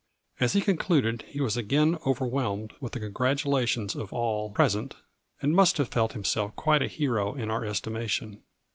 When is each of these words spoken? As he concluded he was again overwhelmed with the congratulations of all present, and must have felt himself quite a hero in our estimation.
As 0.39 0.53
he 0.53 0.61
concluded 0.61 1.21
he 1.27 1.41
was 1.41 1.55
again 1.55 1.95
overwhelmed 2.07 2.73
with 2.81 2.93
the 2.93 2.99
congratulations 2.99 3.95
of 3.95 4.11
all 4.11 4.49
present, 4.49 4.95
and 5.43 5.55
must 5.55 5.77
have 5.77 5.89
felt 5.89 6.13
himself 6.13 6.55
quite 6.55 6.81
a 6.81 6.87
hero 6.87 7.35
in 7.35 7.51
our 7.51 7.63
estimation. 7.63 8.41